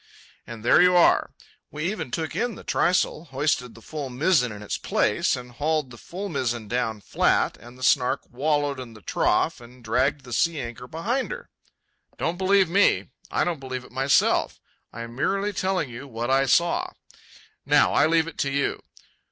[0.47, 1.29] And there you are.
[1.69, 5.91] We even took in the trysail, hoisted the full mizzen in its place, and hauled
[5.91, 10.33] the full mizzen down flat, and the Snark wallowed in the trough and dragged the
[10.33, 11.51] sea anchor behind her.
[12.17, 13.11] Don't believe me.
[13.29, 14.59] I don't believe it myself.
[14.91, 16.89] I am merely telling you what I saw.
[17.63, 18.81] Now I leave it to you.